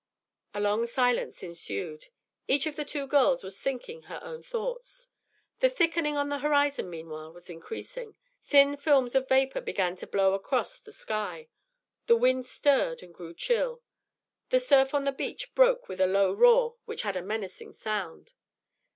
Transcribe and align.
A 0.55 0.59
long 0.59 0.87
silence 0.87 1.43
ensued. 1.43 2.07
Each 2.47 2.65
of 2.65 2.75
the 2.75 2.83
two 2.83 3.05
girls 3.05 3.43
was 3.43 3.61
thinking 3.61 4.01
her 4.01 4.19
own 4.23 4.41
thoughts. 4.41 5.07
The 5.59 5.69
thickening 5.69 6.17
on 6.17 6.27
the 6.29 6.39
horizon 6.39 6.89
meanwhile 6.89 7.31
was 7.31 7.51
increasing. 7.51 8.15
Thin 8.43 8.77
films 8.77 9.13
of 9.13 9.27
vapor 9.29 9.61
began 9.61 9.95
to 9.97 10.07
blow 10.07 10.33
across 10.33 10.79
the 10.79 10.91
sky. 10.91 11.49
The 12.07 12.15
wind 12.17 12.47
stirred 12.47 13.03
and 13.03 13.13
grew 13.13 13.35
chill; 13.35 13.83
the 14.49 14.59
surf 14.59 14.95
on 14.95 15.03
the 15.03 15.11
beach 15.11 15.53
broke 15.53 15.87
with 15.87 16.01
a 16.01 16.07
low 16.07 16.33
roar 16.33 16.77
which 16.85 17.03
had 17.03 17.15
a 17.15 17.21
menacing 17.21 17.73
sound. 17.73 18.33